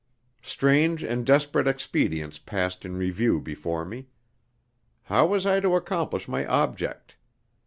Strange 0.41 1.03
and 1.03 1.27
desperate 1.27 1.67
expedients 1.67 2.39
passed 2.39 2.85
in 2.85 2.95
review 2.97 3.39
before 3.39 3.85
me. 3.85 4.07
How 5.03 5.27
was 5.27 5.45
I 5.45 5.59
to 5.59 5.75
accomplish 5.75 6.27
my 6.27 6.43
object? 6.47 7.17